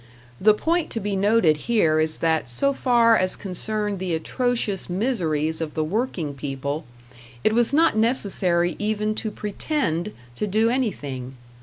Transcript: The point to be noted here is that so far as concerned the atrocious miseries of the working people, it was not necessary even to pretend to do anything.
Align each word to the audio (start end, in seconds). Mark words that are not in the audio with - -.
The 0.39 0.55
point 0.55 0.89
to 0.93 0.99
be 0.99 1.15
noted 1.15 1.55
here 1.69 1.99
is 1.99 2.17
that 2.17 2.49
so 2.49 2.73
far 2.73 3.15
as 3.15 3.35
concerned 3.35 3.99
the 3.99 4.15
atrocious 4.15 4.89
miseries 4.89 5.61
of 5.61 5.75
the 5.75 5.83
working 5.83 6.33
people, 6.33 6.85
it 7.43 7.53
was 7.53 7.71
not 7.71 7.95
necessary 7.95 8.75
even 8.79 9.13
to 9.13 9.29
pretend 9.29 10.11
to 10.37 10.47
do 10.47 10.71
anything. 10.71 11.35